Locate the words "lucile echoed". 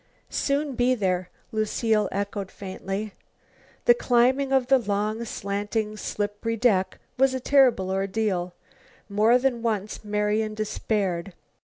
1.51-2.49